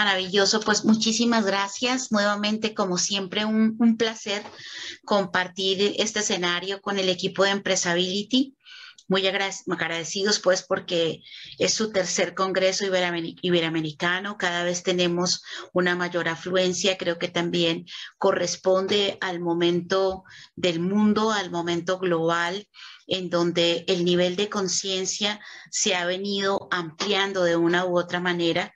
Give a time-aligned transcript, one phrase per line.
[0.00, 2.10] Maravilloso, pues muchísimas gracias.
[2.10, 4.42] Nuevamente, como siempre, un, placer
[5.04, 8.56] compartir este escenario con el equipo de Empresability
[9.08, 11.20] muy agradecidos pues porque
[11.58, 17.84] es su tercer Congreso Iberoamericano, cada vez tenemos una mayor afluencia, creo que también
[18.18, 20.22] corresponde al momento
[20.54, 22.68] del mundo, al momento global,
[23.08, 25.40] en donde el nivel de conciencia
[25.70, 28.72] se ha venido ampliando de una u otra manera.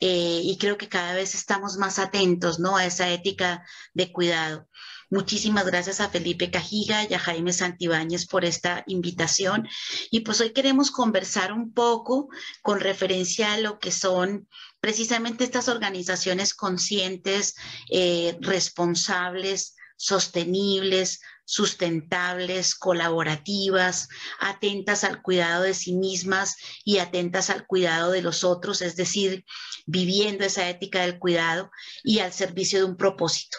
[0.00, 2.76] Eh, y creo que cada vez estamos más atentos ¿no?
[2.76, 4.68] a esa ética de cuidado.
[5.10, 9.66] Muchísimas gracias a Felipe Cajiga y a Jaime Santibáñez por esta invitación.
[10.10, 12.28] Y pues hoy queremos conversar un poco
[12.62, 14.48] con referencia a lo que son
[14.80, 17.54] precisamente estas organizaciones conscientes,
[17.90, 28.10] eh, responsables, sostenibles, sustentables, colaborativas, atentas al cuidado de sí mismas y atentas al cuidado
[28.10, 29.46] de los otros, es decir,
[29.86, 31.70] viviendo esa ética del cuidado
[32.04, 33.56] y al servicio de un propósito.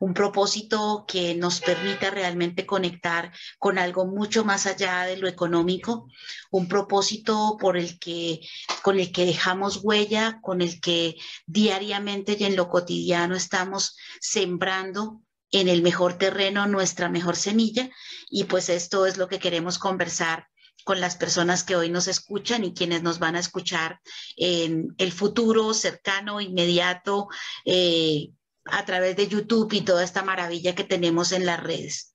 [0.00, 6.08] Un propósito que nos permita realmente conectar con algo mucho más allá de lo económico,
[6.50, 8.40] un propósito por el que,
[8.82, 11.14] con el que dejamos huella, con el que
[11.46, 17.90] diariamente y en lo cotidiano estamos sembrando en el mejor terreno nuestra mejor semilla
[18.30, 20.46] y pues esto es lo que queremos conversar
[20.84, 24.00] con las personas que hoy nos escuchan y quienes nos van a escuchar
[24.36, 27.28] en el futuro cercano, inmediato,
[27.64, 28.30] eh,
[28.64, 32.14] a través de YouTube y toda esta maravilla que tenemos en las redes.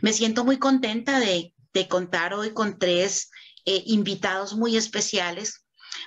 [0.00, 1.52] Me siento muy contenta de,
[1.88, 3.30] contar hoy con tres
[3.64, 5.63] eh, invitados muy especiales.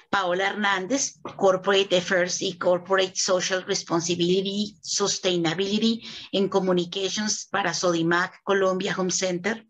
[0.09, 9.11] Paola Hernández, Corporate Affairs y Corporate Social Responsibility Sustainability en Communications para Sodimac Colombia Home
[9.11, 9.67] Center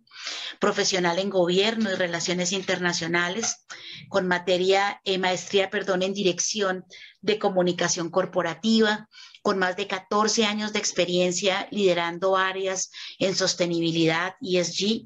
[0.59, 3.65] profesional en gobierno y relaciones internacionales,
[4.09, 6.85] con materia, eh, maestría, perdón, en dirección
[7.21, 9.07] de comunicación corporativa,
[9.41, 15.05] con más de 14 años de experiencia liderando áreas en sostenibilidad, ESG,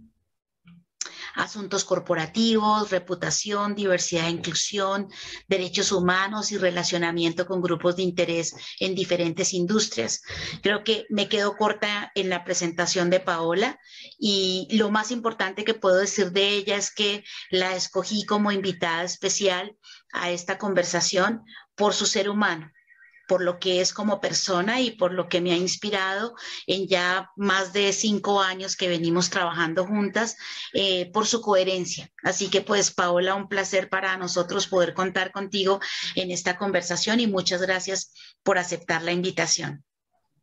[1.35, 5.07] asuntos corporativos, reputación, diversidad e inclusión,
[5.47, 10.21] derechos humanos y relacionamiento con grupos de interés en diferentes industrias.
[10.61, 13.79] Creo que me quedo corta en la presentación de Paola
[14.19, 19.03] y lo más importante que puedo decir de ella es que la escogí como invitada
[19.03, 19.77] especial
[20.13, 21.43] a esta conversación
[21.75, 22.71] por su ser humano
[23.31, 26.35] por lo que es como persona y por lo que me ha inspirado
[26.67, 30.35] en ya más de cinco años que venimos trabajando juntas,
[30.73, 32.11] eh, por su coherencia.
[32.23, 35.79] Así que pues, Paola, un placer para nosotros poder contar contigo
[36.15, 38.11] en esta conversación y muchas gracias
[38.43, 39.85] por aceptar la invitación.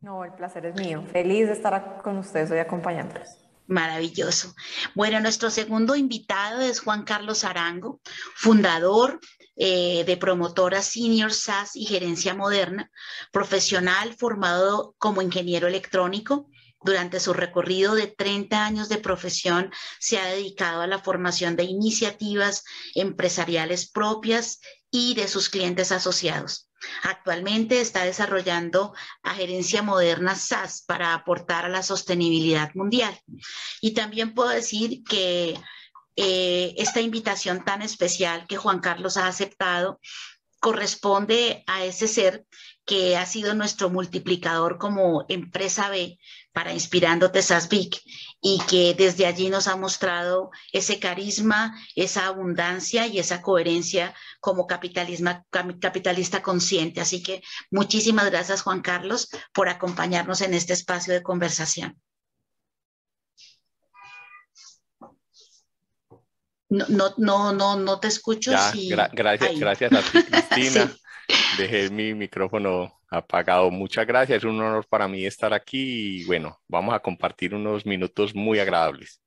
[0.01, 1.05] No, el placer es mío.
[1.11, 3.37] Feliz de estar con ustedes hoy acompañándoles.
[3.67, 4.55] Maravilloso.
[4.95, 8.01] Bueno, nuestro segundo invitado es Juan Carlos Arango,
[8.33, 9.19] fundador,
[9.61, 12.89] eh, de promotora senior SaaS y gerencia moderna,
[13.29, 16.47] profesional formado como ingeniero electrónico.
[16.81, 21.65] Durante su recorrido de 30 años de profesión se ha dedicado a la formación de
[21.65, 22.63] iniciativas
[22.95, 24.61] empresariales propias
[24.91, 26.69] y de sus clientes asociados.
[27.03, 28.93] Actualmente está desarrollando
[29.23, 33.19] a gerencia moderna SaaS para aportar a la sostenibilidad mundial.
[33.81, 35.59] Y también puedo decir que
[36.15, 39.99] eh, esta invitación tan especial que Juan Carlos ha aceptado
[40.59, 42.45] corresponde a ese ser
[42.85, 46.17] que ha sido nuestro multiplicador como empresa B
[46.51, 48.01] para Inspirando Tesasvic
[48.41, 54.65] y que desde allí nos ha mostrado ese carisma, esa abundancia y esa coherencia como
[54.67, 56.99] capitalista consciente.
[56.99, 62.01] Así que muchísimas gracias Juan Carlos por acompañarnos en este espacio de conversación.
[66.69, 66.85] No,
[67.17, 68.51] no, no, no, te escucho.
[68.51, 70.91] gracias, gracias a ti, Cristina.
[71.57, 73.71] Dejé mi micrófono apagado.
[73.71, 74.37] Muchas gracias.
[74.39, 78.59] Es un honor para mí estar aquí y bueno, vamos a compartir unos minutos muy
[78.59, 79.19] agradables.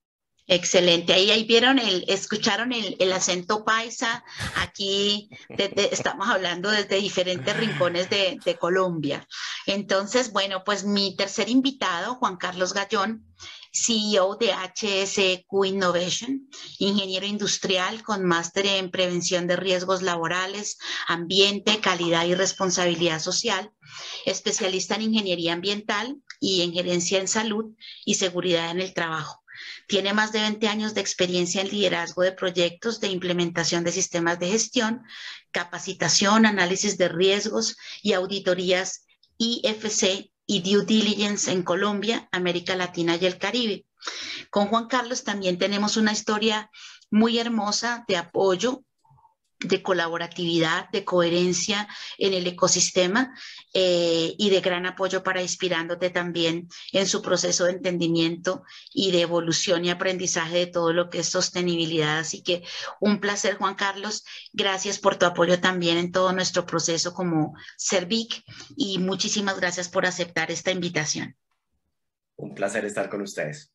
[0.46, 1.12] Excelente.
[1.12, 4.24] Ahí, ahí vieron, el, escucharon el, acento paisa.
[4.56, 9.26] Aquí estamos hablando desde diferentes rincones de, de, Colombia.
[9.66, 13.24] Entonces, bueno, pues mi tercer invitado, Juan Carlos Gallón,
[13.72, 16.48] CEO de HSQ Innovation,
[16.78, 20.78] ingeniero industrial con máster en prevención de riesgos laborales,
[21.08, 23.72] ambiente, calidad y responsabilidad social,
[24.26, 27.74] especialista en ingeniería ambiental y en gerencia en salud
[28.04, 29.42] y seguridad en el trabajo.
[29.86, 34.38] Tiene más de 20 años de experiencia en liderazgo de proyectos de implementación de sistemas
[34.38, 35.02] de gestión,
[35.50, 39.04] capacitación, análisis de riesgos y auditorías
[39.38, 43.86] IFC y due diligence en Colombia, América Latina y el Caribe.
[44.50, 46.70] Con Juan Carlos también tenemos una historia
[47.10, 48.84] muy hermosa de apoyo
[49.64, 51.88] de colaboratividad, de coherencia
[52.18, 53.34] en el ecosistema
[53.74, 59.22] eh, y de gran apoyo para inspirándote también en su proceso de entendimiento y de
[59.22, 62.18] evolución y aprendizaje de todo lo que es sostenibilidad.
[62.18, 62.62] Así que
[63.00, 64.24] un placer, Juan Carlos.
[64.52, 68.42] Gracias por tu apoyo también en todo nuestro proceso como Cervic
[68.76, 71.36] y muchísimas gracias por aceptar esta invitación.
[72.36, 73.72] Un placer estar con ustedes.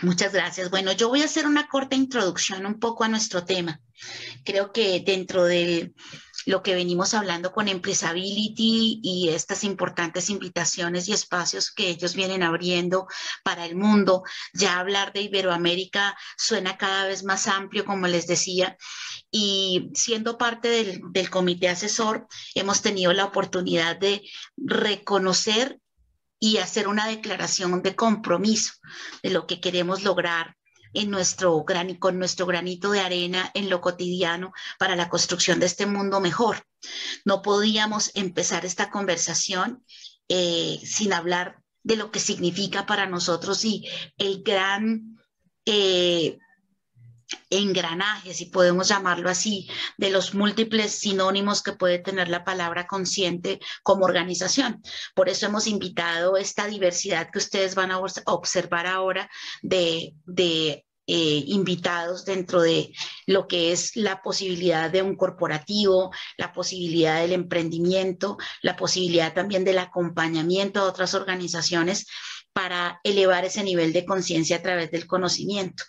[0.00, 0.70] Muchas gracias.
[0.70, 3.80] Bueno, yo voy a hacer una corta introducción un poco a nuestro tema.
[4.44, 5.92] Creo que dentro de
[6.46, 12.42] lo que venimos hablando con Empresability y estas importantes invitaciones y espacios que ellos vienen
[12.42, 13.06] abriendo
[13.44, 18.76] para el mundo, ya hablar de Iberoamérica suena cada vez más amplio, como les decía,
[19.30, 24.22] y siendo parte del, del comité asesor, hemos tenido la oportunidad de
[24.56, 25.78] reconocer
[26.42, 28.72] y hacer una declaración de compromiso
[29.22, 30.56] de lo que queremos lograr
[30.92, 35.66] en nuestro gran, con nuestro granito de arena en lo cotidiano para la construcción de
[35.66, 36.66] este mundo mejor.
[37.24, 39.84] No podíamos empezar esta conversación
[40.28, 45.20] eh, sin hablar de lo que significa para nosotros y el gran
[45.64, 46.38] eh,
[47.52, 49.68] engranaje, si podemos llamarlo así,
[49.98, 54.82] de los múltiples sinónimos que puede tener la palabra consciente como organización.
[55.14, 59.30] Por eso hemos invitado esta diversidad que ustedes van a observar ahora
[59.62, 60.14] de,
[61.08, 62.92] eh, invitados dentro de
[63.26, 69.64] lo que es la posibilidad de un corporativo, la posibilidad del emprendimiento, la posibilidad también
[69.64, 72.06] del acompañamiento a otras organizaciones
[72.52, 75.84] para elevar ese nivel de conciencia a través del conocimiento.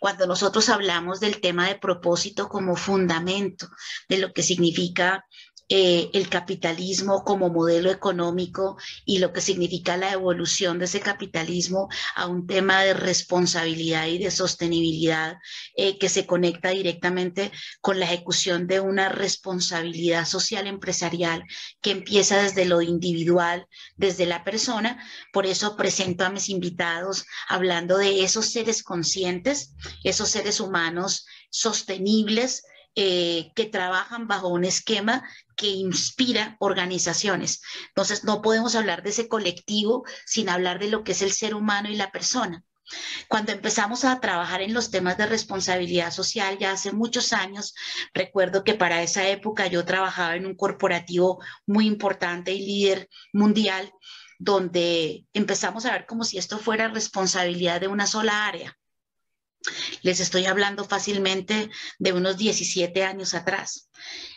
[0.00, 3.68] Cuando nosotros hablamos del tema de propósito como fundamento
[4.08, 5.26] de lo que significa
[5.68, 11.88] eh, el capitalismo como modelo económico y lo que significa la evolución de ese capitalismo
[12.14, 15.38] a un tema de responsabilidad y de sostenibilidad
[15.76, 21.42] eh, que se conecta directamente con la ejecución de una responsabilidad social empresarial
[21.80, 23.66] que empieza desde lo individual,
[23.96, 25.04] desde la persona.
[25.32, 29.74] Por eso presento a mis invitados hablando de esos seres conscientes,
[30.04, 32.62] esos seres humanos sostenibles,
[32.96, 35.22] eh, que trabajan bajo un esquema
[35.54, 37.60] que inspira organizaciones.
[37.88, 41.54] Entonces, no podemos hablar de ese colectivo sin hablar de lo que es el ser
[41.54, 42.64] humano y la persona.
[43.28, 47.74] Cuando empezamos a trabajar en los temas de responsabilidad social, ya hace muchos años,
[48.14, 53.92] recuerdo que para esa época yo trabajaba en un corporativo muy importante y líder mundial,
[54.38, 58.78] donde empezamos a ver como si esto fuera responsabilidad de una sola área.
[60.02, 63.90] Les estoy hablando fácilmente de unos 17 años atrás.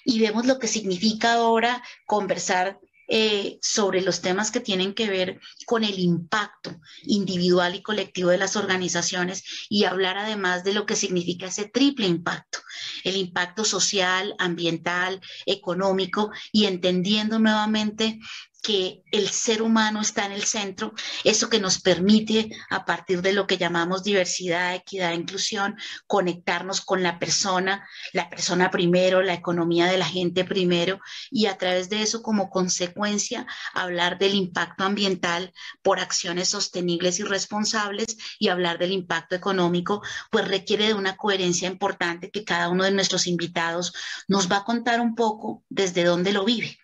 [0.05, 2.79] Y vemos lo que significa ahora conversar
[3.11, 8.37] eh, sobre los temas que tienen que ver con el impacto individual y colectivo de
[8.37, 12.59] las organizaciones y hablar además de lo que significa ese triple impacto,
[13.03, 18.19] el impacto social, ambiental, económico y entendiendo nuevamente
[18.61, 23.33] que el ser humano está en el centro, eso que nos permite, a partir de
[23.33, 25.77] lo que llamamos diversidad, equidad e inclusión,
[26.07, 30.99] conectarnos con la persona, la persona primero, la economía de la gente primero,
[31.31, 37.23] y a través de eso, como consecuencia, hablar del impacto ambiental por acciones sostenibles y
[37.23, 40.01] responsables y hablar del impacto económico,
[40.31, 43.93] pues requiere de una coherencia importante que cada uno de nuestros invitados
[44.27, 46.78] nos va a contar un poco desde dónde lo vive.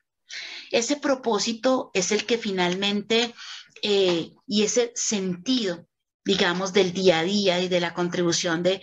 [0.75, 3.34] Ese propósito es el que finalmente
[3.82, 5.88] eh, y ese sentido
[6.25, 8.82] digamos, del día a día y de la contribución de,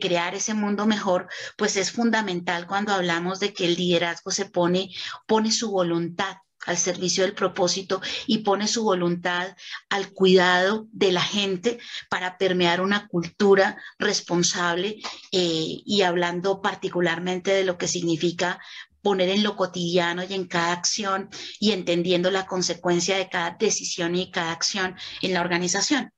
[0.00, 4.90] crear ese mundo mejor, pues es fundamental cuando hablamos de que el liderazgo se pone,
[5.26, 9.56] pone su voluntad al servicio del propósito y pone su voluntad
[9.88, 11.78] al cuidado de la gente
[12.10, 15.00] para permear una cultura responsable
[15.32, 18.60] eh, y hablando particularmente de lo que significa
[19.02, 21.28] poner en lo cotidiano y en cada acción
[21.58, 26.12] y entendiendo la consecuencia de cada decisión y cada acción en la organización.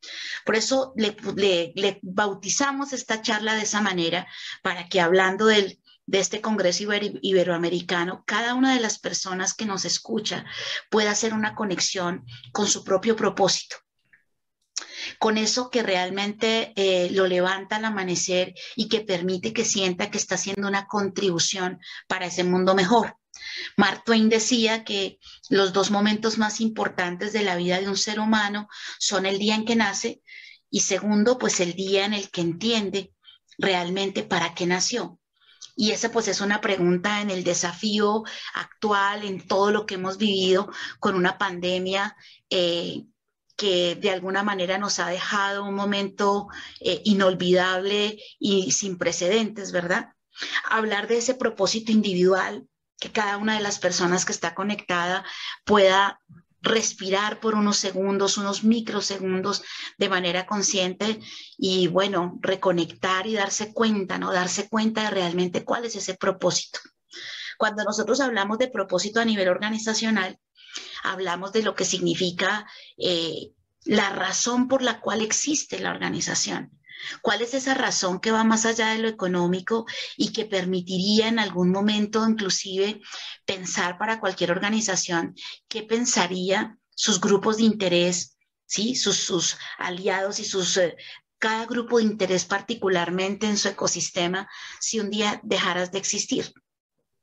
[0.45, 4.27] Por eso le, bautizamos esta charla de esa manera
[4.63, 5.79] para que hablando de
[6.13, 6.85] este Congreso
[7.23, 10.45] Iberoamericano, cada una de las personas que nos escucha
[10.91, 13.77] pueda hacer una conexión con su propio propósito
[15.19, 20.19] con eso que realmente eh, lo levanta al amanecer y que permite que sienta que
[20.19, 23.17] está haciendo una contribución para ese mundo mejor.
[23.77, 25.19] Mark Twain decía que
[25.49, 28.69] los dos momentos más importantes de la vida de un ser humano
[28.99, 30.23] son el día en que nace
[30.71, 33.13] y segundo, pues el día en el que entiende
[33.59, 35.19] realmente para qué nació.
[35.75, 40.19] Y esa pues es una pregunta en el desafío actual, en todo lo que hemos
[40.19, 42.17] vivido con una pandemia
[42.51, 43.05] eh,
[43.63, 46.49] que de alguna manera nos ha dejado un momento
[46.81, 50.09] eh, inolvidable y sin precedentes, ¿verdad?
[50.69, 52.67] hablar de ese propósito individual,
[52.99, 55.25] que cada una de las personas que está conectada
[55.65, 56.21] pueda
[56.61, 59.63] respirar por unos segundos, unos microsegundos
[59.97, 61.21] de manera consciente
[61.57, 64.33] y bueno, reconectar y darse cuenta, ¿no?
[64.33, 66.81] Darse cuenta de realmente cuál es ese propósito.
[67.59, 70.37] Cuando nosotros hablamos de propósito a nivel organizacional,
[71.03, 72.67] hablamos de lo que significa
[72.99, 73.53] eh,
[73.85, 76.79] la razón por la cual existe la organización.
[77.21, 79.87] ¿Cuál es esa razón que va más allá de lo económico
[80.17, 83.01] y que permitiría en algún momento inclusive
[83.45, 85.35] pensar para cualquier organización
[85.69, 88.37] qué pensaría sus grupos de interés,
[88.67, 88.95] ¿sí?
[88.95, 90.77] sus, aliados y sus...
[90.77, 90.97] Eh,
[91.39, 94.49] cada grupo de interés particularmente en su ecosistema
[94.79, 96.55] si un día dejaras de existir.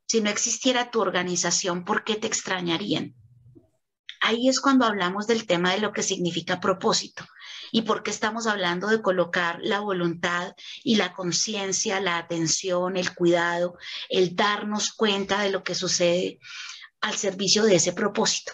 [0.08, 3.16] Si no existiera tu organización, ¿por qué te extrañarían?
[4.22, 7.26] Ahí es cuando hablamos del tema de lo que significa propósito
[7.72, 13.14] y por qué estamos hablando de colocar la voluntad y la conciencia, la atención, el
[13.14, 13.78] cuidado,
[14.10, 16.40] el darnos cuenta de lo que sucede
[17.02, 18.54] al servicio de ese propósito.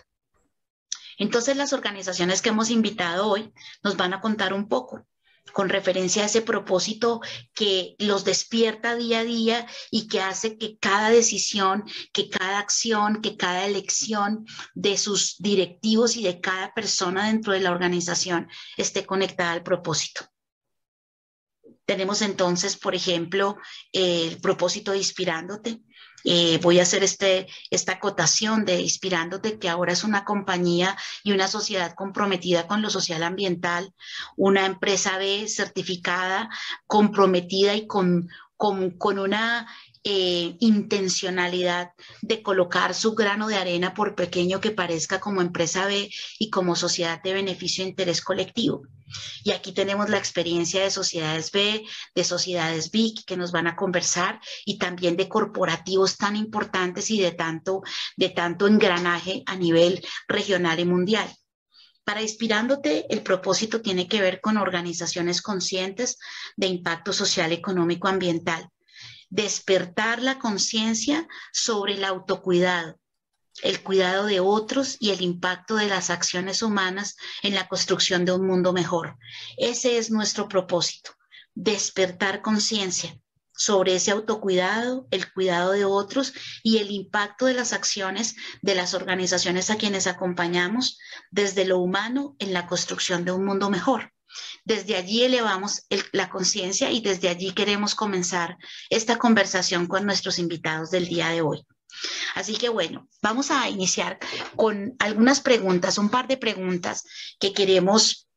[1.17, 3.53] Entonces las organizaciones que hemos invitado hoy
[3.83, 5.07] nos van a contar un poco
[5.53, 7.21] con referencia a ese propósito
[7.53, 11.83] que los despierta día a día y que hace que cada decisión,
[12.13, 17.61] que cada acción, que cada elección de sus directivos y de cada persona dentro de
[17.61, 20.25] la organización esté conectada al propósito.
[21.85, 23.57] Tenemos entonces, por ejemplo,
[23.93, 25.81] el propósito de inspirándote,
[26.25, 31.31] eh, voy a hacer este, esta acotación de Inspirándote, que ahora es una compañía y
[31.31, 33.93] una sociedad comprometida con lo social ambiental,
[34.35, 36.49] una empresa B certificada,
[36.87, 38.27] comprometida y con,
[38.57, 39.67] con, con una
[40.07, 46.11] eh, intencionalidad de colocar su grano de arena, por pequeño que parezca, como empresa B
[46.37, 48.83] y como sociedad de beneficio e interés colectivo.
[49.43, 51.83] Y aquí tenemos la experiencia de sociedades B,
[52.13, 57.19] de sociedades BIC que nos van a conversar y también de corporativos tan importantes y
[57.19, 57.81] de tanto,
[58.15, 61.27] de tanto engranaje a nivel regional y mundial.
[62.03, 66.19] Para Inspirándote, el propósito tiene que ver con organizaciones conscientes
[66.55, 68.69] de impacto social, económico, ambiental
[69.35, 72.97] despertar la conciencia sobre el autocuidado,
[73.63, 78.31] el cuidado de otros y el impacto de las acciones humanas en la construcción de
[78.31, 79.17] un mundo mejor.
[79.57, 81.11] Ese es nuestro propósito,
[81.53, 83.19] despertar conciencia
[83.51, 88.93] sobre ese autocuidado, el cuidado de otros y el impacto de las acciones de las
[88.93, 90.97] organizaciones a quienes acompañamos
[91.29, 94.14] desde lo humano en la construcción de un mundo mejor.
[94.63, 98.57] Desde allí elevamos la conciencia y desde allí queremos comenzar
[98.89, 101.65] esta conversación con nuestros invitados del día de hoy.
[102.35, 104.19] Así que bueno, vamos a iniciar
[104.55, 107.03] con algunas preguntas, un par de preguntas
[107.39, 108.27] que queremos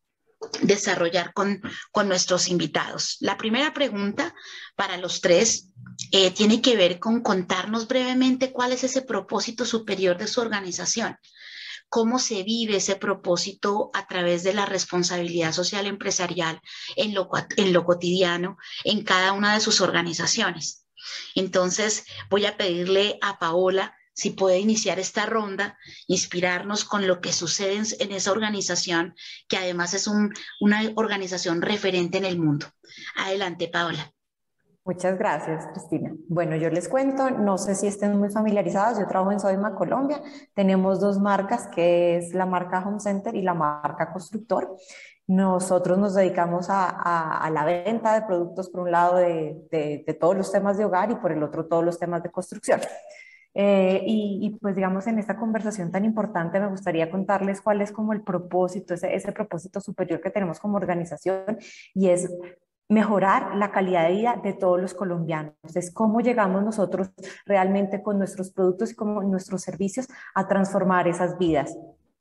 [0.63, 3.17] desarrollar con, con nuestros invitados.
[3.21, 4.35] La primera pregunta
[4.77, 5.71] para los tres
[6.13, 11.17] eh, tiene que ver con contarnos brevemente cuál es ese propósito superior de su organización
[11.89, 16.61] cómo se vive ese propósito a través de la responsabilidad social empresarial
[16.97, 17.29] en lo,
[17.85, 20.87] cotidiano en cada una de sus organizaciones.
[21.35, 25.79] Entonces, voy a pedirle a Paola si puede iniciar esta ronda,
[26.09, 29.15] inspirarnos con lo que sucede en, esa organización,
[29.49, 30.09] que además es
[30.61, 32.67] una organización referente en el mundo.
[33.15, 34.13] Adelante, Paola.
[34.89, 36.17] Muchas gracias, Cristina.
[36.29, 40.19] Bueno, yo les cuento, no sé si estén muy familiarizados, yo trabajo en Sodima Colombia,
[40.55, 44.75] tenemos dos marcas, que es la marca Home Center y la marca Constructor.
[45.27, 50.79] Nosotros nos dedicamos a, la venta de productos, por un lado, de, todos los temas
[50.79, 52.81] de hogar y por el otro, todos los temas de construcción.
[53.53, 58.15] Eh, y, pues digamos, en esta conversación tan importante me gustaría contarles cuál es como
[58.15, 61.59] el propósito, ese, ese propósito superior que tenemos como organización
[61.93, 62.31] y es
[62.89, 65.55] mejorar la calidad de vida de todos los colombianos.
[65.75, 67.11] Es cómo llegamos nosotros
[67.45, 71.77] realmente con nuestros productos y con nuestros servicios a transformar esas vidas.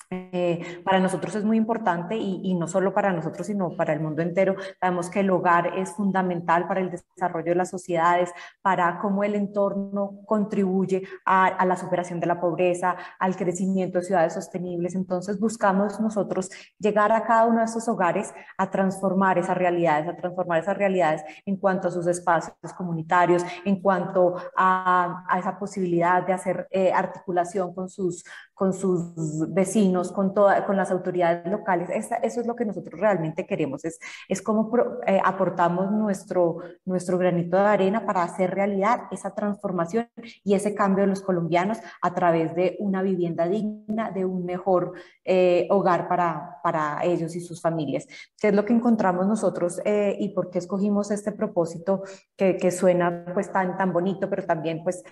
[0.10, 4.22] Eh, para nosotros es muy importante y, no solo para nosotros, sino para el mundo
[4.22, 4.56] entero.
[4.80, 9.36] Sabemos que el hogar es fundamental para el desarrollo de las sociedades, para cómo el
[9.36, 14.96] entorno contribuye a, la superación de la pobreza, al crecimiento de ciudades sostenibles.
[14.96, 16.50] Entonces buscamos nosotros
[16.80, 21.24] llegar a cada uno de esos hogares a transformar esas realidades, a transformar esas realidades
[21.46, 27.74] en cuanto a sus espacios comunitarios, en cuanto a, esa posibilidad de hacer eh, articulación
[27.74, 28.24] con sus,
[28.58, 31.92] con sus vecinos con, toda, con las autoridades locales.
[31.92, 34.72] eso es lo que nosotros realmente queremos, es, es cómo
[35.06, 40.10] eh, aportamos nuestro, nuestro granito de arena para hacer realidad esa transformación
[40.44, 44.94] y ese cambio de los colombianos a través de una vivienda digna, de un mejor
[45.24, 48.08] eh, hogar para, para ellos y sus familias.
[48.42, 52.02] ¿Qué es lo que encontramos nosotros eh, y por qué escogimos este propósito
[52.36, 55.04] que, que, suena pues tan, tan bonito, pero también pues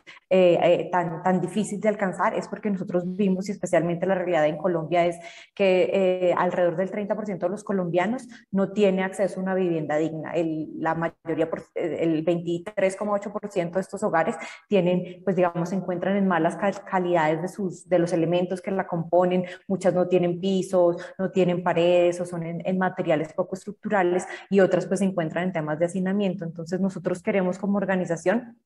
[0.92, 2.34] tan, tan difícil de alcanzar?
[2.34, 5.18] Es porque nosotros vimos y especialmente la realidad en Colombia es
[5.54, 10.32] que alrededor del 30% de los colombianos no tiene acceso a una vivienda digna.
[10.32, 14.36] El, la mayoría, el 23,8% de estos hogares
[14.68, 16.58] tienen, pues digamos, se encuentran en malas
[16.90, 19.46] calidades de, sus, de los elementos que la componen.
[19.68, 24.60] Muchas no tienen pisos, no tienen paredes o son en, en materiales poco estructurales y
[24.60, 26.46] otras pues se encuentran en temas de hacinamiento.
[26.46, 28.58] Entonces nosotros queremos como organización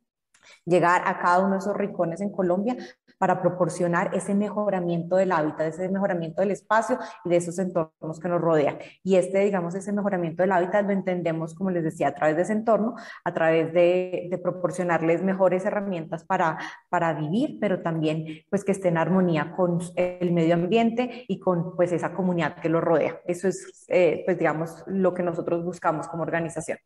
[0.66, 2.76] llegar a cada uno de esos rincones en Colombia
[3.20, 8.30] para proporcionar ese mejoramiento del hábitat, ese mejoramiento del espacio y de esos entornos que
[8.30, 8.80] nos rodean.
[9.04, 12.44] Y este, digamos, ese mejoramiento del hábitat lo entendemos, como les decía, a través de
[12.44, 18.72] ese entorno, a través de, proporcionarles mejores herramientas para, para vivir, pero también pues que
[18.72, 23.20] esté en armonía con el medio ambiente y con pues esa comunidad que lo rodea.
[23.26, 26.78] Eso es, eh, pues digamos, lo que nosotros buscamos como organización.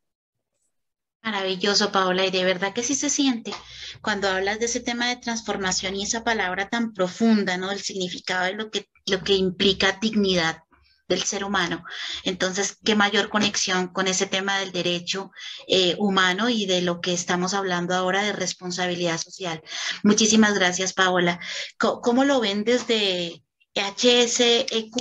[1.24, 3.54] Maravilloso, Paola, y de verdad que sí se siente
[4.02, 7.72] cuando hablas de ese tema de transformación y esa palabra tan profunda, ¿no?
[7.72, 10.64] El significado de lo que, lo que implica dignidad
[11.08, 11.86] del ser humano.
[12.24, 15.32] Entonces, qué mayor conexión con ese tema del derecho
[15.68, 19.62] eh, humano y de lo que estamos hablando ahora de responsabilidad social.
[20.04, 21.40] Muchísimas gracias, Paola.
[21.78, 23.44] ¿Cómo, lo ven desde
[23.76, 24.94] HSEQ,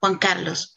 [0.00, 0.74] Juan Carlos?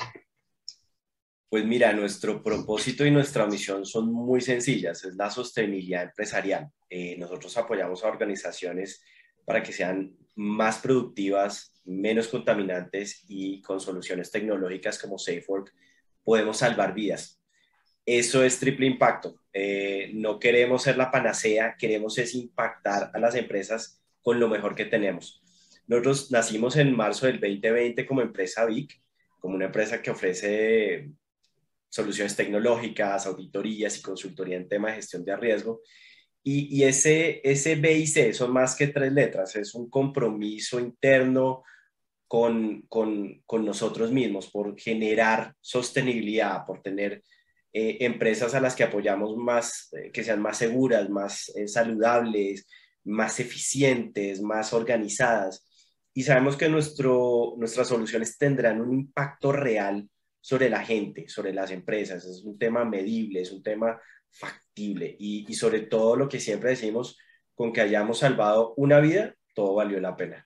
[1.54, 6.72] Pues mira, nuestro propósito y nuestra misión son muy sencillas, es la sostenibilidad empresarial.
[6.90, 9.04] Eh, nosotros apoyamos a organizaciones
[9.46, 15.72] para que sean más productivas, menos contaminantes y con soluciones tecnológicas como SafeWork
[16.24, 17.40] podemos salvar vidas.
[18.04, 19.36] Eso es triple impacto.
[19.54, 24.74] Eh, no queremos ser la panacea, queremos es impactar a las empresas con lo mejor
[24.74, 25.44] que tenemos.
[25.86, 29.00] Nosotros nacimos en marzo del 2020 como empresa VIC,
[29.40, 31.12] como una empresa que ofrece
[31.94, 35.82] soluciones tecnológicas, auditorías y consultoría en tema de gestión de riesgo.
[36.42, 40.80] Y, y ese, ese B y C son más que tres letras, es un compromiso
[40.80, 41.64] interno
[42.28, 47.22] con, con, con nosotros mismos por generar sostenibilidad, por tener
[47.72, 52.66] eh, empresas a las que apoyamos más, eh, que sean más seguras, más eh, saludables,
[53.04, 55.64] más eficientes, más organizadas.
[56.12, 60.10] Y sabemos que nuestro, nuestras soluciones tendrán un impacto real
[60.44, 62.26] sobre la gente, sobre las empresas.
[62.26, 67.18] Es un tema medible, es un tema factible y, sobre todo lo que siempre decimos,
[67.56, 70.46] con que hayamos salvado una vida, todo valió la pena.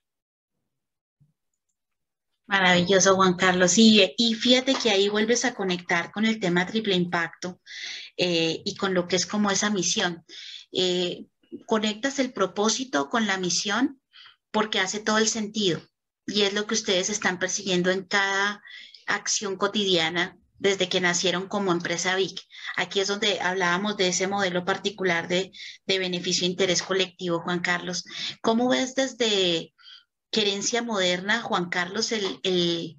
[2.45, 3.75] Maravilloso, Juan Carlos.
[3.79, 7.59] Y, y fíjate que ahí vuelves a conectar con el tema triple impacto
[8.15, 10.23] eh, y con lo que es como esa misión.
[10.71, 11.25] Eh,
[11.65, 13.99] conectas el propósito con la misión
[14.51, 15.81] porque hace todo el sentido
[16.27, 18.61] y es lo que ustedes están persiguiendo en cada
[19.07, 22.39] acción cotidiana desde que nacieron como empresa VIC.
[22.75, 25.51] Aquí es donde hablábamos de ese modelo particular de,
[25.85, 28.05] beneficio e interés colectivo, Juan Carlos.
[28.41, 29.73] ¿Cómo ves desde
[30.31, 32.97] Querencia Moderna, Juan Carlos, el,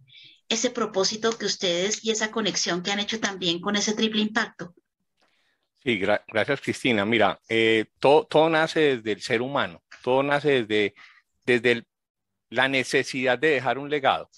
[0.49, 4.75] ese propósito que ustedes y esa conexión que han hecho también con ese triple impacto?
[5.83, 7.05] Sí, gracias Cristina.
[7.05, 10.94] Mira, eh, todo, todo, nace desde el ser humano, todo nace desde,
[11.44, 11.87] desde
[12.51, 14.29] la necesidad de dejar un legado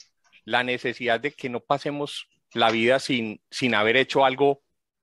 [0.51, 4.63] la necesidad de que no pasemos la vida sin, sin haber hecho algo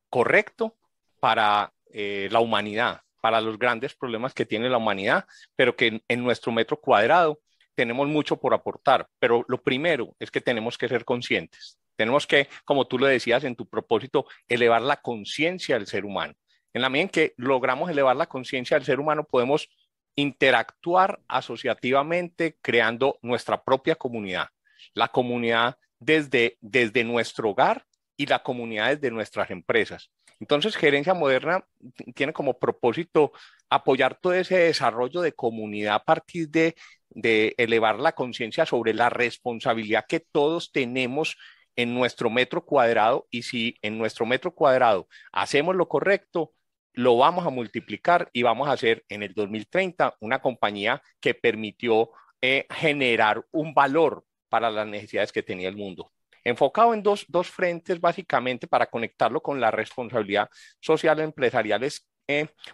[0.10, 0.76] correcto
[1.22, 6.24] para eh, la humanidad, para los grandes problemas que tiene la humanidad, pero que en,
[6.24, 7.40] nuestro metro cuadrado
[7.76, 9.08] tenemos mucho por aportar.
[9.20, 11.80] Pero lo primero es que tenemos que ser conscientes.
[11.96, 16.34] Tenemos que, como tú lo decías en tu propósito, elevar la conciencia del ser humano.
[16.74, 19.70] En la medida en que logramos elevar la conciencia del ser humano, podemos
[20.14, 24.50] interactuar asociativamente creando nuestra propia comunidad
[24.94, 30.12] la comunidad desde, desde nuestro hogar y la comunidad desde nuestras empresas.
[30.40, 31.66] Entonces, Gerencia Moderna
[32.14, 33.32] tiene como propósito
[33.70, 36.76] apoyar todo ese desarrollo de comunidad a partir de,
[37.10, 41.38] de elevar la conciencia sobre la responsabilidad que todos tenemos
[41.76, 46.52] en nuestro metro cuadrado y si en nuestro metro cuadrado hacemos lo correcto,
[46.94, 52.10] lo vamos a multiplicar y vamos a hacer en el 2030 una compañía que permitió
[52.42, 56.12] eh, generar un valor para las necesidades que tenía el mundo.
[56.44, 62.08] Enfocado en dos, dos frentes básicamente para conectarlo con la responsabilidad social empresarial es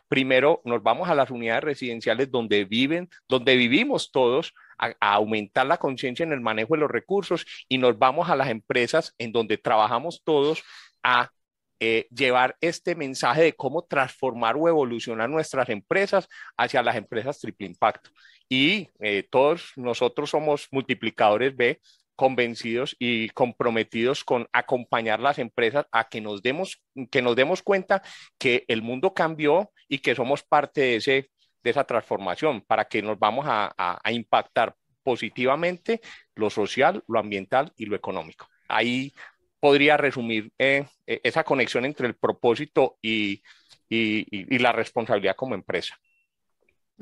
[0.07, 5.77] primero nos vamos a las unidades residenciales donde viven, donde vivimos todos a, aumentar la
[5.77, 9.57] conciencia en el manejo de los recursos y nos vamos a las empresas en donde
[9.57, 10.63] trabajamos todos
[11.03, 11.31] a
[11.79, 17.67] eh, llevar este mensaje de cómo transformar o evolucionar nuestras empresas hacia las empresas triple
[17.67, 18.09] impacto.
[18.49, 21.79] Y eh, todos nosotros somos multiplicadores B
[22.15, 28.03] convencidos y comprometidos con acompañar las empresas a que nos demos, que nos demos cuenta
[28.37, 31.31] que el mundo cambió y que somos parte de, ese,
[31.63, 36.01] de esa transformación para que nos vamos a, impactar positivamente
[36.35, 38.47] lo social, lo ambiental y lo económico.
[38.69, 39.13] Ahí
[39.59, 43.41] podría resumir eh, eh, esa conexión entre el propósito y,
[43.89, 45.95] la responsabilidad como empresa.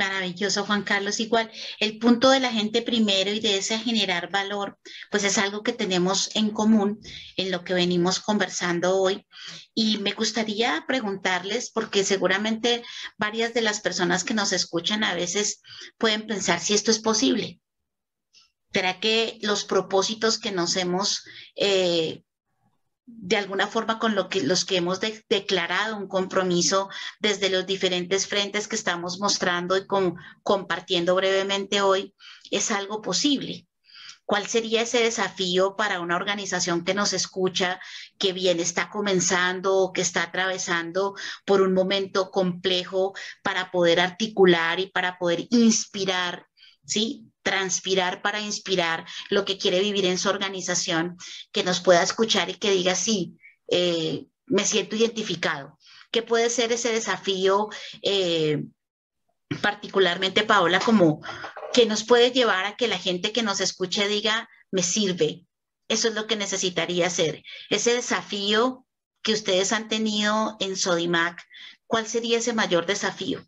[0.01, 1.19] Maravilloso, Juan Carlos.
[1.19, 4.79] Igual, el punto de la gente primero y de ese generar valor,
[5.11, 6.99] pues es algo que tenemos en común
[7.37, 9.27] en lo que venimos conversando hoy.
[9.75, 12.83] Y me gustaría preguntarles, porque seguramente
[13.19, 15.61] varias de las personas que nos escuchan a veces
[15.99, 17.59] pueden pensar si esto es posible.
[18.73, 22.23] ¿Será que los propósitos que nos hemos eh,
[23.17, 28.27] de alguna forma con lo que, los que hemos declarado un compromiso desde los diferentes
[28.27, 29.85] frentes que estamos mostrando y
[30.43, 32.15] compartiendo brevemente hoy,
[32.49, 33.67] es algo posible.
[34.25, 37.81] ¿Cuál sería ese desafío para una organización que nos escucha,
[38.17, 44.79] que bien está comenzando o que está atravesando por un momento complejo para poder articular
[44.79, 46.47] y para poder inspirar,
[46.85, 47.30] ¿sí?
[47.43, 51.17] Transpirar para inspirar lo que quiere vivir en su organización,
[51.51, 53.37] que nos pueda escuchar y que diga, sí,
[53.69, 55.77] eh, me siento identificado.
[56.11, 57.69] ¿Qué puede ser ese desafío,
[58.01, 58.63] eh,
[59.61, 61.21] particularmente, Paola, como
[61.73, 65.45] que nos puede llevar a que la gente que nos escuche diga, me sirve?
[65.87, 67.43] Eso es lo que necesitaría hacer.
[67.69, 68.85] Ese desafío
[69.21, 71.41] que ustedes han tenido en Sodimac,
[71.87, 73.45] ¿cuál sería ese mayor desafío?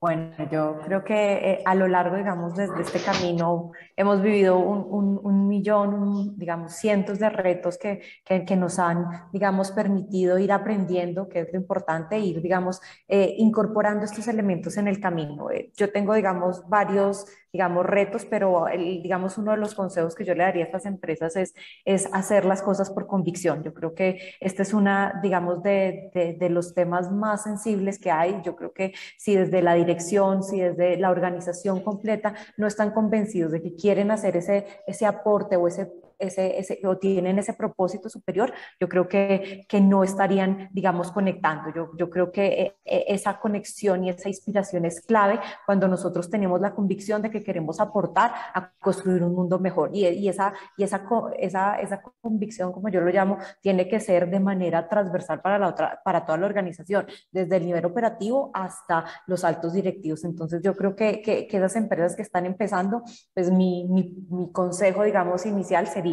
[0.00, 5.20] Bueno, yo creo que eh, a lo largo, digamos, desde este camino hemos vivido un,
[5.22, 11.40] un, millón, digamos, cientos de retos que, que, nos han, digamos, permitido ir aprendiendo, que
[11.40, 15.50] es lo importante, ir, digamos, eh, incorporando estos elementos en el camino.
[15.50, 20.24] Eh, yo tengo, digamos, varios digamos, retos, pero el, digamos, uno de los consejos que
[20.24, 23.62] yo le daría a estas empresas es, es hacer las cosas por convicción.
[23.62, 28.10] Yo creo que este es una, digamos, de, de, de los temas más sensibles que
[28.10, 28.40] hay.
[28.44, 33.52] Yo creo que si desde la dirección, si desde la organización completa no están convencidos
[33.52, 38.08] de que quieren hacer ese, ese aporte o ese ese, ese, o tienen ese propósito
[38.08, 41.72] superior, yo creo que, que no estarían, digamos, conectando.
[41.74, 46.30] Yo, yo creo que eh, eh, esa conexión y esa inspiración es clave cuando nosotros
[46.30, 49.90] tenemos la convicción de que queremos aportar a construir un mundo mejor.
[49.92, 51.02] Y, y, esa, y esa,
[51.38, 55.68] esa, esa convicción, como yo lo llamo, tiene que ser de manera transversal para, la
[55.68, 60.24] otra, para toda la organización, desde el nivel operativo hasta los altos directivos.
[60.24, 63.02] Entonces, yo creo que, que, que esas empresas que están empezando,
[63.34, 66.09] pues mi, mi, mi consejo, digamos, inicial sería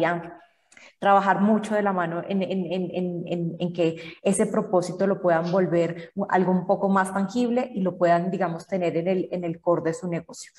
[0.98, 6.66] trabajar mucho de la mano en, en, que ese propósito lo puedan volver algo un
[6.66, 10.08] poco más tangible y lo puedan, digamos, tener en el, en el core de su
[10.08, 10.50] negocio.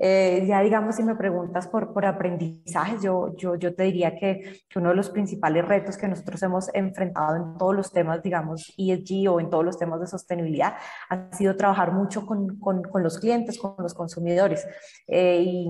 [0.00, 4.62] Eh, ya digamos, si me preguntas por, por aprendizajes, yo, yo, yo te diría que,
[4.68, 8.72] que, uno de los principales retos que nosotros hemos enfrentado en todos los temas, digamos,
[8.78, 10.76] ESG o en todos los temas de sostenibilidad,
[11.10, 14.64] ha sido trabajar mucho con, con, con los clientes, con los consumidores.
[15.08, 15.68] Eh, y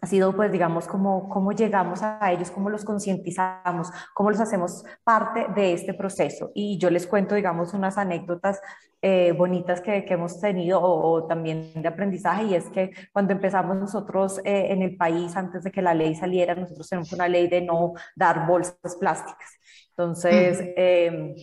[0.00, 4.84] ha sido, pues, digamos, cómo, cómo llegamos a ellos, cómo los concientizamos, cómo los hacemos
[5.02, 6.50] parte de este proceso.
[6.54, 8.60] Y yo les cuento, digamos, unas anécdotas
[9.02, 13.76] eh, bonitas que, que, hemos tenido o, también de aprendizaje y es que cuando empezamos
[13.76, 17.48] nosotros eh, en el país, antes de que la ley saliera, nosotros tenemos una ley
[17.48, 19.50] de no dar bolsas plásticas.
[19.90, 21.34] Entonces, eh,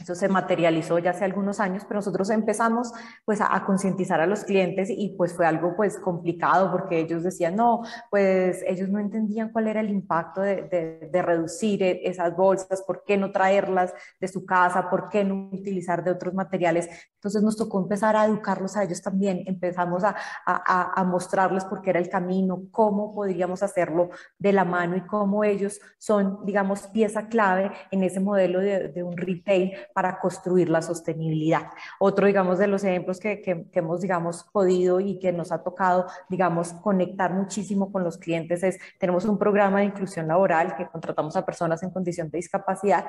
[0.00, 2.92] eso se materializó ya hace algunos años, pero nosotros empezamos
[3.24, 7.56] pues a, concientizar a los clientes y pues fue algo pues complicado porque ellos decían,
[7.56, 12.82] no, pues ellos no entendían cuál era el impacto de, de, reducir e, esas bolsas,
[12.82, 16.88] por qué no traerlas de su casa, por qué no utilizar de otros materiales.
[17.14, 20.14] Entonces nos tocó empezar a educarlos a ellos también, empezamos a,
[20.46, 25.06] a, a mostrarles por qué era el camino, cómo podríamos hacerlo de la mano y
[25.06, 30.68] cómo ellos son, digamos, pieza clave en ese modelo de, de un retail para construir
[30.68, 31.70] la sostenibilidad.
[31.98, 36.06] Otro, digamos, de los ejemplos que, que, hemos, digamos, podido y que nos ha tocado,
[36.28, 41.36] digamos, conectar muchísimo con los clientes es, tenemos un programa de inclusión laboral que contratamos
[41.36, 43.06] a personas en condición de discapacidad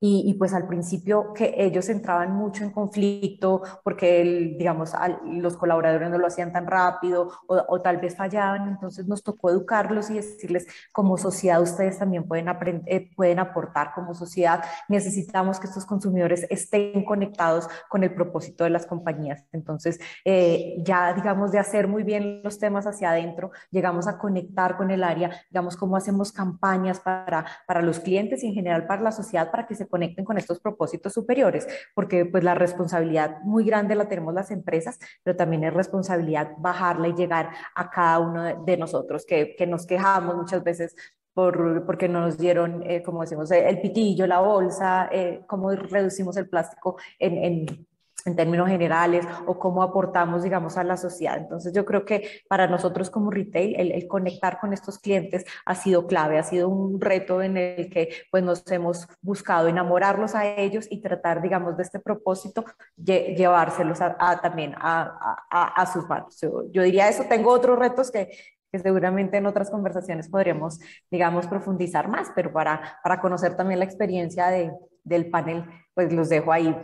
[0.00, 4.92] Y, pues al principio que ellos entraban mucho en conflicto porque, digamos,
[5.24, 10.10] los colaboradores no lo hacían tan rápido o, tal vez fallaban, entonces nos tocó educarlos
[10.10, 12.48] y decirles, como sociedad ustedes también pueden,
[12.86, 18.70] eh, pueden aportar, como sociedad necesitamos que estos consumidores estén conectados con el propósito de
[18.70, 19.44] las compañías.
[19.52, 24.76] Entonces, eh, ya digamos de hacer muy bien los temas hacia adentro, llegamos a conectar
[24.76, 29.02] con el área, digamos, cómo hacemos campañas para, para los clientes y en general para
[29.02, 33.64] la sociedad, para que se conecten con estos propósitos superiores, porque pues la responsabilidad muy
[33.64, 38.64] grande la tenemos las empresas, pero también es responsabilidad bajarla y llegar a cada uno
[38.64, 40.94] de, nosotros, que, que, nos quejamos muchas veces
[41.32, 46.48] por, porque nos dieron, eh, como decimos, el pitillo, la bolsa, eh, cómo reducimos el
[46.48, 47.86] plástico en, en
[48.24, 51.36] en términos generales o cómo aportamos, digamos, a la sociedad.
[51.36, 56.06] Entonces, yo creo que para nosotros como retail, el, conectar con estos clientes ha sido
[56.06, 60.86] clave, ha sido un reto en el que pues nos hemos buscado enamorarlos a ellos
[60.90, 62.64] y tratar, digamos, de este propósito,
[62.96, 66.38] llevárselos a, también a, a, sus manos.
[66.40, 68.30] Yo, yo, diría eso, tengo otros retos que,
[68.70, 73.84] que seguramente en otras conversaciones podremos, digamos, profundizar más, pero para, para conocer también la
[73.84, 76.74] experiencia de, del panel, pues los dejo ahí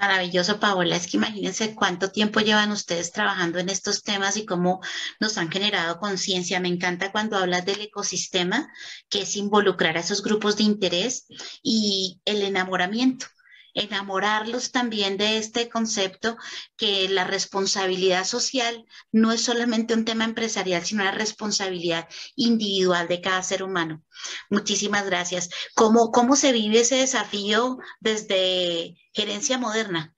[0.00, 0.96] Maravilloso, Paola.
[0.96, 4.80] Es que imagínense cuánto tiempo llevan ustedes trabajando en estos temas y cómo
[5.20, 6.58] nos han generado conciencia.
[6.58, 8.72] Me encanta cuando hablas del ecosistema,
[9.10, 11.26] que es involucrar a esos grupos de interés
[11.62, 13.26] y el enamoramiento
[13.74, 16.36] enamorarlos también de este concepto
[16.76, 23.20] que la responsabilidad social no es solamente un tema empresarial, sino una responsabilidad individual de
[23.20, 24.02] cada ser humano.
[24.48, 25.50] Muchísimas gracias.
[25.74, 30.14] ¿Cómo, cómo se vive ese desafío desde gerencia moderna?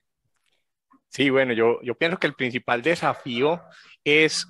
[1.08, 3.62] Sí, bueno, yo, yo pienso que el principal desafío
[4.04, 4.46] es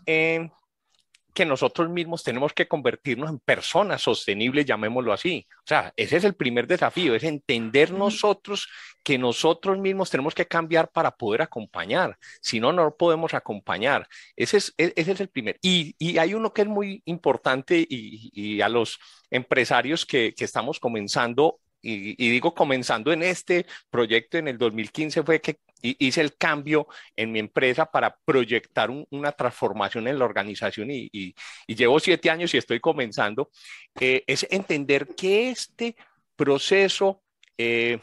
[1.33, 5.47] que nosotros mismos tenemos que convertirnos en personas sostenibles, llamémoslo así.
[5.59, 8.69] O sea, ese es el primer desafío, es entender nosotros
[9.03, 12.17] que nosotros mismos tenemos que cambiar para poder acompañar.
[12.41, 14.07] Si no, no podemos acompañar.
[14.37, 15.59] Ese es, e, ese es el primer.
[15.63, 18.99] Y, y, hay uno que es muy importante y, y a los
[19.31, 25.41] empresarios que, que estamos comenzando y, digo comenzando en este proyecto en el 2015 fue
[25.41, 31.35] que hice el cambio en mi empresa para proyectar una transformación en la organización y,
[31.67, 33.51] llevo siete años y estoy comenzando,
[33.99, 35.97] eh, es entender que este
[36.37, 37.23] proceso,
[37.59, 37.99] eh,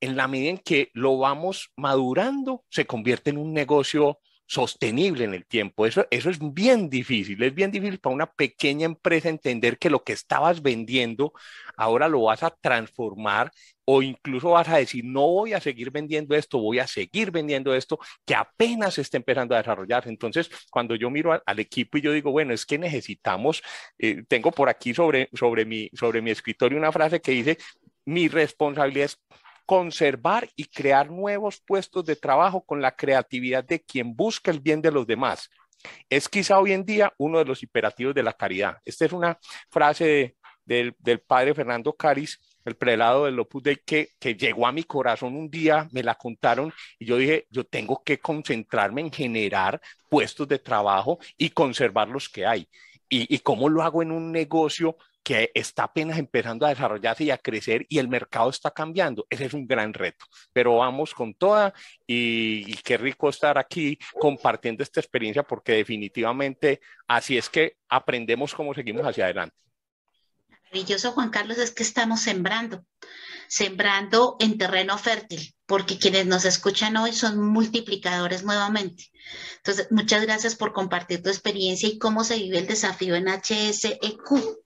[0.00, 4.18] en la medida en que lo vamos madurando, se convierte en un negocio
[4.50, 5.86] sostenible en el tiempo.
[5.86, 10.02] Eso, eso es bien difícil, es bien difícil para una pequeña empresa entender que lo
[10.02, 11.32] que estabas vendiendo
[11.76, 13.52] ahora lo vas a transformar
[13.84, 17.72] o incluso vas a decir, no voy a seguir vendiendo esto, voy a seguir vendiendo
[17.72, 20.08] esto que apenas está empezando a desarrollarse.
[20.08, 23.62] Entonces, cuando yo miro al equipo y yo digo, bueno, es que necesitamos,
[23.98, 27.58] eh, tengo por aquí sobre, sobre, mi, sobre mi escritorio una frase que dice,
[28.04, 29.20] mi responsabilidad es
[29.70, 34.82] conservar y crear nuevos puestos de trabajo con la creatividad de quien busca el bien
[34.82, 35.48] de los demás.
[36.08, 38.78] Es quizá hoy en día uno de los imperativos de la caridad.
[38.84, 39.38] Esta es una
[39.70, 40.92] frase del,
[41.24, 45.48] padre Fernando Caris, el prelado del Opus Dei, que, que llegó a mi corazón un
[45.48, 50.58] día, me la contaron y yo dije, yo tengo que concentrarme en generar puestos de
[50.58, 52.68] trabajo y conservar los que hay.
[53.08, 57.30] ¿Y, y cómo lo hago en un negocio que está apenas empezando a desarrollarse y
[57.30, 59.26] a crecer y el mercado está cambiando.
[59.28, 61.74] Ese es un gran reto, pero vamos con toda
[62.06, 68.74] y, qué rico estar aquí compartiendo esta experiencia porque definitivamente así es que aprendemos cómo
[68.74, 69.56] seguimos hacia adelante.
[70.72, 72.84] Maravilloso, Juan Carlos, es que estamos sembrando,
[73.48, 79.10] sembrando en terreno fértil, porque quienes nos escuchan hoy son multiplicadores nuevamente.
[79.56, 84.60] Entonces, muchas gracias por compartir tu experiencia y cómo se vive el desafío en HSEQ.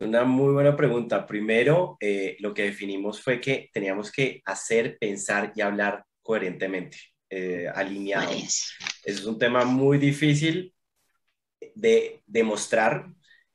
[0.00, 1.26] Una muy buena pregunta.
[1.26, 7.66] Primero, eh, lo que definimos fue que teníamos que hacer, pensar y hablar coherentemente, eh,
[7.74, 8.30] alineado.
[8.30, 8.72] Eso
[9.04, 10.72] es un tema muy difícil
[11.74, 13.08] de demostrar,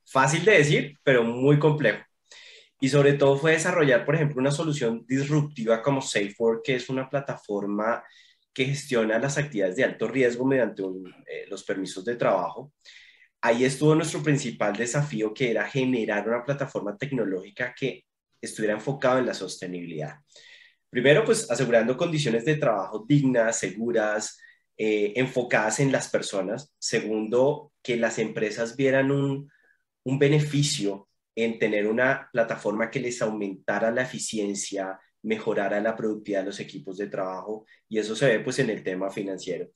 [0.04, 2.04] fácil de decir, pero muy complejo.
[2.78, 7.08] Y sobre todo fue desarrollar, por ejemplo, una solución disruptiva como SafeWork, que es una
[7.08, 8.04] plataforma
[8.52, 12.72] que gestiona las actividades de alto riesgo mediante eh, los permisos de trabajo
[13.44, 18.06] ahí estuvo nuestro principal desafío, que era generar una plataforma tecnológica que
[18.40, 20.16] estuviera enfocada en la sostenibilidad.
[20.88, 24.38] Primero, pues asegurando condiciones de trabajo dignas, seguras,
[24.78, 26.72] eh, enfocadas en las personas.
[26.78, 29.50] Segundo, que las empresas vieran un,
[30.04, 36.46] un beneficio en tener una plataforma que les aumentara la eficiencia, mejorara la productividad de
[36.46, 39.68] los equipos de trabajo y eso se ve pues en el tema financiero.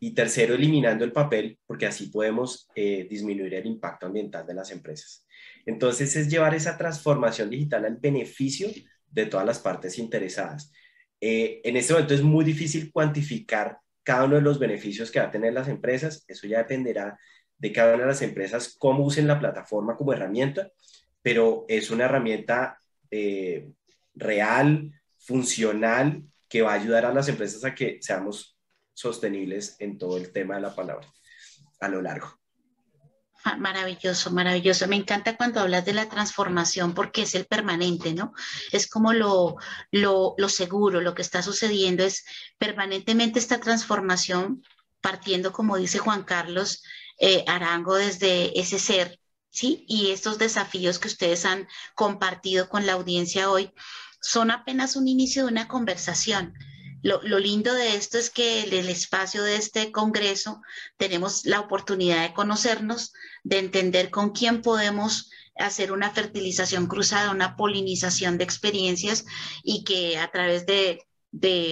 [0.00, 4.70] Y tercero, eliminando el papel, porque así podemos eh, disminuir el impacto ambiental de las
[4.70, 5.26] empresas.
[5.66, 8.68] Entonces, es llevar esa transformación digital al beneficio
[9.10, 10.72] de todas las partes interesadas.
[11.20, 15.26] Eh, en este momento es muy difícil cuantificar cada uno de los beneficios que va
[15.26, 16.24] a tener las empresas.
[16.28, 17.18] Eso ya dependerá
[17.58, 20.70] de cada una de las empresas cómo usen la plataforma como herramienta,
[21.22, 22.80] pero es una herramienta
[23.10, 23.68] eh,
[24.14, 28.57] real, funcional, que va a ayudar a las empresas a que seamos
[28.98, 31.06] sostenibles en todo el tema de la palabra
[31.80, 32.36] a lo largo.
[33.44, 34.88] Ah, maravilloso, maravilloso.
[34.88, 38.32] Me encanta cuando hablas de la transformación porque es el permanente, ¿no?
[38.72, 39.56] Es como lo,
[39.92, 42.24] lo, lo seguro, lo que está sucediendo es
[42.58, 44.64] permanentemente esta transformación
[45.00, 46.82] partiendo, como dice Juan Carlos
[47.20, 49.84] eh, Arango, desde ese ser, ¿sí?
[49.86, 53.70] Y estos desafíos que ustedes han compartido con la audiencia hoy
[54.20, 56.54] son apenas un inicio de una conversación.
[57.02, 60.62] Lo, lindo de esto es que en el espacio de este Congreso
[60.96, 63.12] tenemos la oportunidad de conocernos,
[63.44, 69.26] de entender con quién podemos hacer una fertilización cruzada, una polinización de experiencias
[69.62, 71.04] y que a través de,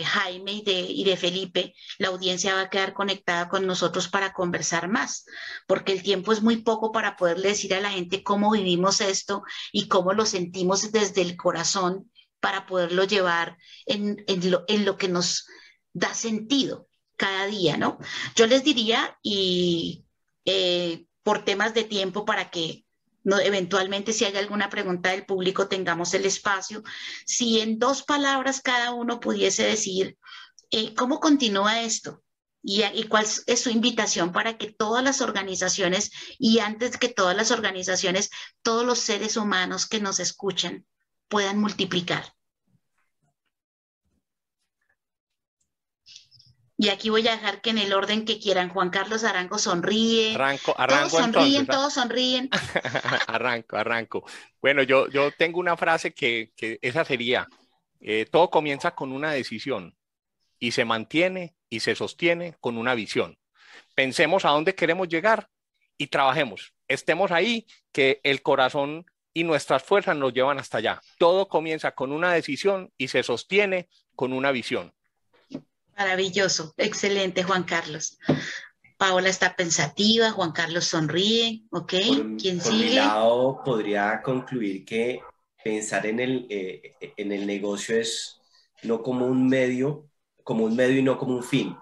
[0.04, 4.32] Jaime y de, y de Felipe, la audiencia va a quedar conectada con nosotros para
[4.32, 5.24] conversar más,
[5.66, 9.42] porque el tiempo es muy poco para poderle decir a la gente cómo vivimos esto
[9.72, 12.10] y cómo lo sentimos desde el corazón
[12.46, 14.24] para poderlo llevar en,
[14.84, 15.48] lo, que nos
[15.92, 17.98] da sentido cada día, ¿no?
[18.36, 20.04] Yo les diría, y
[20.44, 22.84] eh, por temas de tiempo, para que
[23.24, 26.84] eventualmente si hay alguna pregunta del público tengamos el espacio,
[27.26, 30.16] si en dos palabras cada uno pudiese decir,
[30.70, 32.22] eh, ¿cómo continúa esto?
[32.62, 37.50] Y, cuál es su invitación para que todas las organizaciones y antes que todas las
[37.50, 38.30] organizaciones,
[38.62, 40.86] todos los seres humanos que nos escuchan
[41.28, 42.35] puedan multiplicar.
[46.78, 50.34] Y aquí voy a dejar que en el orden que quieran, Juan Carlos Arango sonríe.
[50.34, 52.50] Arranco, arranco todos sonríen, todos sonríen.
[53.26, 54.24] arranco, arranco.
[54.60, 57.48] Bueno, yo, yo tengo una frase que, que esa sería,
[58.00, 59.96] eh, todo comienza con una decisión
[60.58, 63.38] y se mantiene y se sostiene con una visión.
[63.94, 65.48] Pensemos a dónde queremos llegar
[65.96, 66.74] y trabajemos.
[66.88, 71.00] Estemos ahí, que el corazón y nuestras fuerzas nos llevan hasta allá.
[71.18, 74.94] Todo comienza con una decisión y se sostiene con una visión.
[75.96, 78.18] Maravilloso, excelente, Juan Carlos.
[78.98, 81.94] Paola está pensativa, Juan Carlos sonríe, ¿ok?
[82.38, 85.20] ¿Quién por Mi lado, podría concluir que
[85.62, 88.40] pensar en el, eh, en el negocio es
[88.82, 90.08] no como un medio,
[90.44, 91.76] como un medio y no como un fin.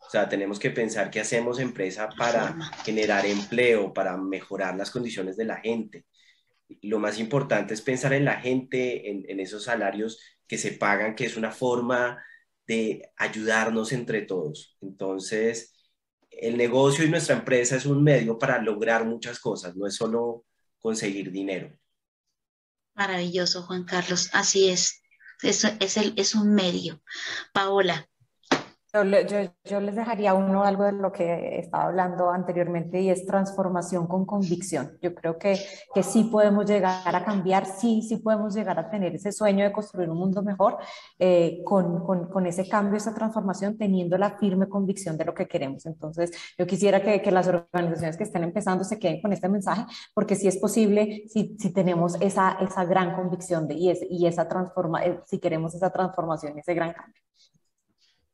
[0.00, 5.36] O sea, tenemos que pensar qué hacemos empresa para generar empleo, para mejorar las condiciones
[5.36, 6.06] de la gente.
[6.82, 11.14] Lo más importante es pensar en la gente, en, en esos salarios que se pagan,
[11.14, 12.22] que es una forma
[12.68, 14.76] de ayudarnos entre todos.
[14.82, 15.74] Entonces,
[16.30, 20.44] el negocio y nuestra empresa es un medio para lograr muchas cosas, no es solo
[20.78, 21.76] conseguir dinero.
[22.94, 25.02] Maravilloso, Juan Carlos, así es.
[25.42, 27.00] Eso es, el, es un medio.
[27.52, 28.07] Paola,
[29.04, 34.24] yo, les dejaría uno algo de lo que estaba hablando anteriormente y es transformación con
[34.24, 34.98] convicción.
[35.02, 35.58] Yo creo que,
[35.94, 39.72] que sí podemos llegar a cambiar, sí, sí podemos llegar a tener ese sueño de
[39.72, 40.78] construir un mundo mejor
[41.18, 45.86] eh, con, con, ese cambio, esa transformación, teniendo la firme convicción de lo que queremos.
[45.86, 49.84] Entonces, yo quisiera que, que las organizaciones que estén empezando se queden con este mensaje,
[50.14, 54.48] porque sí es posible si, si tenemos esa, esa gran convicción de, y, y esa
[54.48, 57.27] transforma, eh, si queremos esa transformación, ese gran cambio.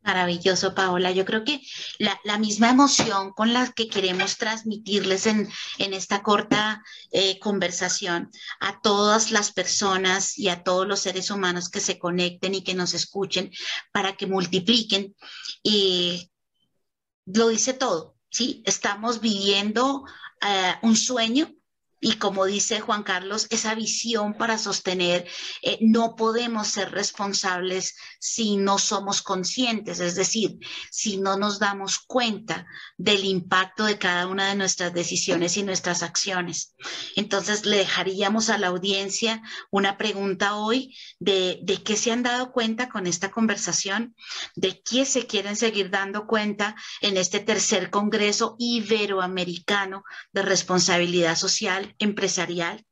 [0.04, 1.12] Maravilloso, Paola.
[1.12, 1.62] Yo creo que
[1.98, 9.30] la, misma emoción con la que queremos transmitirles en, esta corta eh, conversación a todas
[9.30, 13.50] las personas y a todos los seres humanos que se conecten y que nos escuchen
[13.92, 15.16] para que multipliquen.
[15.62, 16.30] Y
[17.24, 18.62] lo dice todo, ¿sí?
[18.66, 20.04] Estamos viviendo
[20.42, 21.50] eh, un sueño
[22.04, 25.26] y como dice Juan Carlos, esa visión para sostener,
[25.62, 30.58] eh, no podemos ser responsables si no somos conscientes, es decir,
[30.90, 32.66] si no nos damos cuenta
[32.98, 36.74] del impacto de cada una de nuestras decisiones y nuestras acciones.
[37.16, 39.40] Entonces, le dejaríamos a la audiencia
[39.70, 44.14] una pregunta hoy de, de qué se han dado cuenta con esta conversación,
[44.56, 51.93] de qué se quieren seguir dando cuenta en este tercer Congreso Iberoamericano de Responsabilidad Social
[51.98, 52.84] empresarial,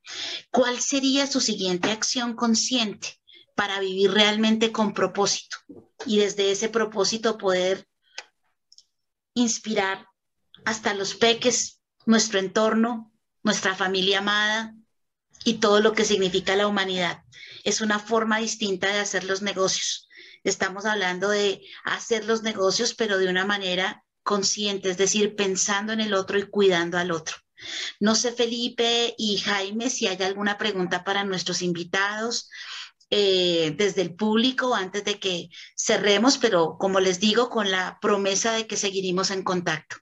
[0.51, 3.19] ¿cuál sería su siguiente acción consciente
[3.55, 5.57] para vivir realmente con propósito?
[6.05, 7.87] Y desde ese propósito poder
[9.33, 10.07] inspirar
[10.65, 13.11] hasta los peques, nuestro entorno,
[13.43, 14.75] nuestra familia amada
[15.43, 17.23] y todo lo que significa la humanidad.
[17.63, 20.07] Es una forma distinta de hacer los negocios.
[20.43, 26.01] Estamos hablando de hacer los negocios, pero de una manera consciente, es decir, pensando en
[26.01, 27.35] el otro y cuidando al otro.
[27.99, 32.49] No sé, Felipe y Jaime, si hay alguna pregunta para nuestros invitados
[33.09, 38.53] eh, desde el público antes de que cerremos, pero como les digo, con la promesa
[38.53, 39.97] de que seguiremos en contacto.